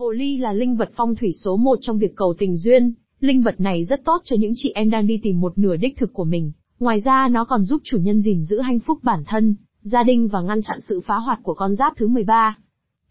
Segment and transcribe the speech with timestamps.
[0.00, 3.42] Hồ ly là linh vật phong thủy số một trong việc cầu tình duyên, linh
[3.42, 6.12] vật này rất tốt cho những chị em đang đi tìm một nửa đích thực
[6.12, 6.52] của mình.
[6.78, 10.28] Ngoài ra nó còn giúp chủ nhân gìn giữ hạnh phúc bản thân, gia đình
[10.28, 12.58] và ngăn chặn sự phá hoạt của con giáp thứ 13.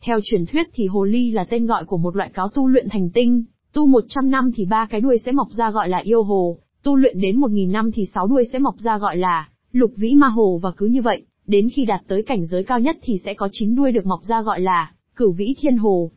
[0.02, 2.88] Theo truyền thuyết thì hồ ly là tên gọi của một loại cáo tu luyện
[2.90, 3.44] thành tinh,
[3.74, 6.96] tu 100 năm thì ba cái đuôi sẽ mọc ra gọi là yêu hồ, tu
[6.96, 10.28] luyện đến 1000 năm thì sáu đuôi sẽ mọc ra gọi là lục vĩ ma
[10.28, 13.34] hồ và cứ như vậy, đến khi đạt tới cảnh giới cao nhất thì sẽ
[13.34, 16.12] có chín đuôi được mọc ra gọi là cửu vĩ thiên hồ.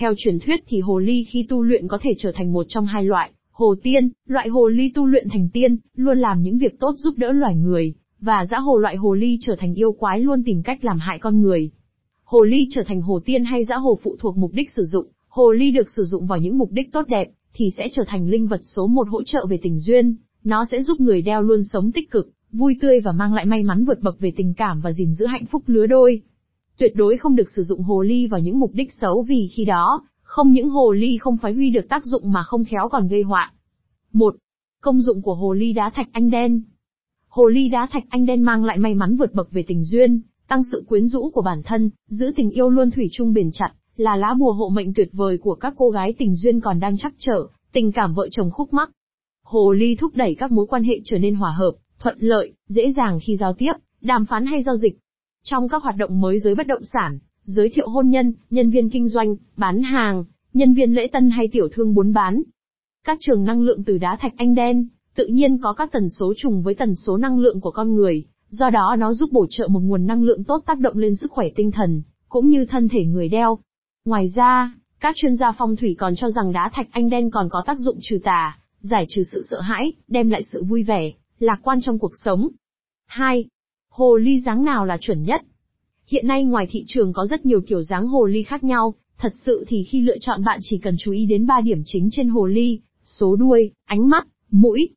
[0.00, 2.86] Theo truyền thuyết thì hồ ly khi tu luyện có thể trở thành một trong
[2.86, 6.78] hai loại, hồ tiên, loại hồ ly tu luyện thành tiên, luôn làm những việc
[6.78, 10.20] tốt giúp đỡ loài người, và dã hồ loại hồ ly trở thành yêu quái
[10.20, 11.70] luôn tìm cách làm hại con người.
[12.24, 15.06] Hồ ly trở thành hồ tiên hay dã hồ phụ thuộc mục đích sử dụng,
[15.28, 18.28] hồ ly được sử dụng vào những mục đích tốt đẹp, thì sẽ trở thành
[18.28, 21.64] linh vật số một hỗ trợ về tình duyên, nó sẽ giúp người đeo luôn
[21.64, 24.80] sống tích cực, vui tươi và mang lại may mắn vượt bậc về tình cảm
[24.80, 26.22] và gìn giữ hạnh phúc lứa đôi.
[26.78, 29.64] Tuyệt đối không được sử dụng hồ ly vào những mục đích xấu vì khi
[29.64, 33.08] đó, không những hồ ly không phát huy được tác dụng mà không khéo còn
[33.08, 33.52] gây họa.
[34.12, 34.36] 1.
[34.82, 36.62] Công dụng của hồ ly đá thạch anh đen
[37.28, 40.20] Hồ ly đá thạch anh đen mang lại may mắn vượt bậc về tình duyên,
[40.48, 43.70] tăng sự quyến rũ của bản thân, giữ tình yêu luôn thủy chung bền chặt,
[43.96, 46.98] là lá bùa hộ mệnh tuyệt vời của các cô gái tình duyên còn đang
[46.98, 48.90] chắc trở, tình cảm vợ chồng khúc mắc.
[49.44, 52.92] Hồ ly thúc đẩy các mối quan hệ trở nên hòa hợp, thuận lợi, dễ
[52.96, 54.98] dàng khi giao tiếp, đàm phán hay giao dịch.
[55.42, 58.90] Trong các hoạt động mới giới bất động sản, giới thiệu hôn nhân, nhân viên
[58.90, 62.42] kinh doanh, bán hàng, nhân viên lễ tân hay tiểu thương buôn bán.
[63.04, 66.34] Các trường năng lượng từ đá thạch anh đen, tự nhiên có các tần số
[66.36, 69.68] trùng với tần số năng lượng của con người, do đó nó giúp bổ trợ
[69.68, 72.88] một nguồn năng lượng tốt tác động lên sức khỏe tinh thần, cũng như thân
[72.88, 73.58] thể người đeo.
[74.04, 77.48] Ngoài ra, các chuyên gia phong thủy còn cho rằng đá thạch anh đen còn
[77.50, 81.12] có tác dụng trừ tà, giải trừ sự sợ hãi, đem lại sự vui vẻ,
[81.38, 82.48] lạc quan trong cuộc sống.
[83.06, 83.44] 2.
[83.90, 85.42] Hồ ly dáng nào là chuẩn nhất?
[86.06, 89.32] Hiện nay ngoài thị trường có rất nhiều kiểu dáng hồ ly khác nhau, thật
[89.42, 92.28] sự thì khi lựa chọn bạn chỉ cần chú ý đến 3 điểm chính trên
[92.28, 94.88] hồ ly, số đuôi, ánh mắt, mũi.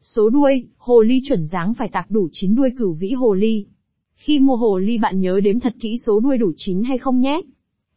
[0.00, 3.66] Số đuôi, hồ ly chuẩn dáng phải tạc đủ 9 đuôi cửu vĩ hồ ly.
[4.14, 7.20] Khi mua hồ ly bạn nhớ đếm thật kỹ số đuôi đủ 9 hay không
[7.20, 7.42] nhé.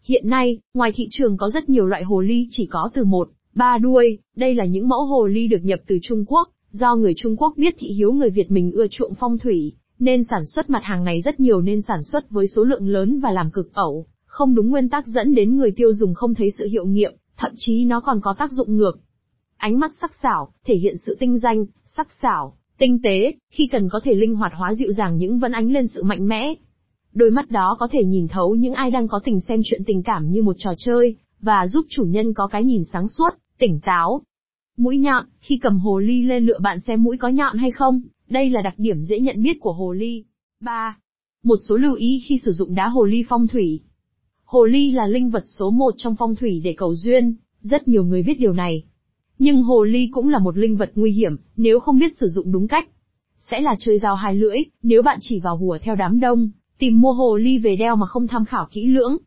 [0.04, 3.30] Hiện nay, ngoài thị trường có rất nhiều loại hồ ly chỉ có từ 1,
[3.54, 7.14] 3 đuôi, đây là những mẫu hồ ly được nhập từ Trung Quốc, do người
[7.18, 10.70] Trung Quốc biết thị hiếu người Việt mình ưa chuộng phong thủy, nên sản xuất
[10.70, 13.74] mặt hàng này rất nhiều nên sản xuất với số lượng lớn và làm cực
[13.74, 17.14] ẩu, không đúng nguyên tắc dẫn đến người tiêu dùng không thấy sự hiệu nghiệm,
[17.38, 19.00] thậm chí nó còn có tác dụng ngược.
[19.58, 23.90] Ánh mắt sắc sảo, thể hiện sự tinh danh, sắc sảo, tinh tế, khi cần
[23.90, 26.54] có thể linh hoạt hóa dịu dàng những vẫn ánh lên sự mạnh mẽ.
[27.14, 30.04] Đôi mắt đó có thể nhìn thấu những ai đang có tình xem chuyện tình
[30.04, 33.30] cảm như một trò chơi, và giúp chủ nhân có cái nhìn sáng suốt,
[33.60, 34.22] tỉnh táo.
[34.78, 38.02] Mũi nhọn, khi cầm hồ ly lên lựa bạn xem mũi có nhọn hay không,
[38.30, 40.24] đây là đặc điểm dễ nhận biết của hồ ly.
[40.62, 40.98] 3.
[41.44, 43.80] Một số lưu ý khi sử dụng đá hồ ly phong thủy.
[44.44, 48.04] Hồ ly là linh vật số một trong phong thủy để cầu duyên, rất nhiều
[48.04, 48.84] người biết điều này.
[49.40, 52.52] Nhưng hồ ly cũng là một linh vật nguy hiểm, nếu không biết sử dụng
[52.52, 52.90] đúng cách.
[53.52, 57.02] Sẽ là chơi dao hai lưỡi, nếu bạn chỉ vào hùa theo đám đông, tìm
[57.02, 59.18] mua hồ ly về đeo mà không tham khảo kỹ lưỡng.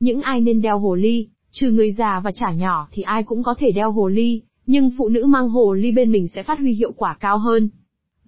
[0.00, 3.42] Những ai nên đeo hồ ly, trừ người già và trẻ nhỏ thì ai cũng
[3.42, 6.58] có thể đeo hồ ly, nhưng phụ nữ mang hồ ly bên mình sẽ phát
[6.58, 7.68] huy hiệu quả cao hơn.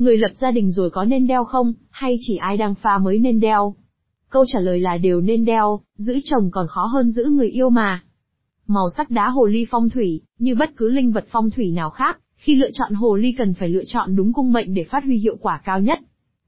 [0.01, 3.19] Người lập gia đình rồi có nên đeo không, hay chỉ ai đang pha mới
[3.19, 3.75] nên đeo?
[4.31, 7.71] Câu trả lời là đều nên đeo, giữ chồng còn khó hơn giữ người yêu
[7.71, 8.03] mà.
[8.67, 11.91] Màu sắc đá hồ ly phong thủy, như bất cứ linh vật phong thủy nào
[11.91, 15.05] khác, khi lựa chọn hồ ly cần phải lựa chọn đúng cung mệnh để phát
[15.05, 15.99] huy hiệu quả cao nhất.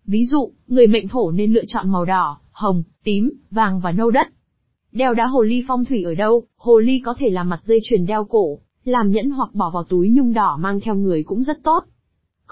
[0.04, 4.10] Ví dụ, người mệnh thổ nên lựa chọn màu đỏ, hồng, tím, vàng và nâu
[4.10, 4.26] đất.
[4.92, 7.78] Đeo đá hồ ly phong thủy ở đâu, hồ ly có thể làm mặt dây
[7.82, 11.42] chuyền đeo cổ, làm nhẫn hoặc bỏ vào túi nhung đỏ mang theo người cũng
[11.42, 11.84] rất tốt.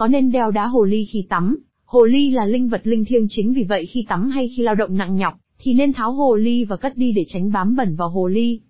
[0.00, 3.26] Có nên đeo đá hồ ly khi tắm, hồ ly là linh vật linh thiêng
[3.28, 6.36] chính vì vậy khi tắm hay khi lao động nặng nhọc, thì nên tháo hồ
[6.36, 8.60] ly và cất đi để tránh bám bẩn vào hồ ly.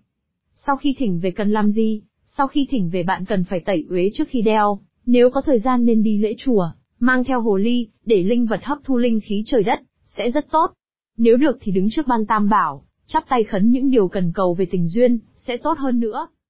[0.55, 2.01] Sau khi thỉnh về cần làm gì?
[2.25, 5.59] Sau khi thỉnh về bạn cần phải tẩy uế trước khi đeo, nếu có thời
[5.59, 9.19] gian nên đi lễ chùa, mang theo hồ ly, để linh vật hấp thu linh
[9.23, 10.71] khí trời đất, sẽ rất tốt.
[11.17, 14.53] Nếu được thì đứng trước ban tam bảo, chắp tay khấn những điều cần cầu
[14.53, 16.27] về tình duyên, sẽ tốt hơn nữa.